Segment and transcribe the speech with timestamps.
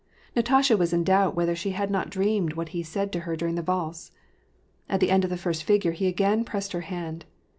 [0.35, 3.53] Natasha was in doubt whether she had not dreamed what he said to her during
[3.53, 4.09] the valse.
[4.89, 7.23] At the end of the first figure he again pressed her hand.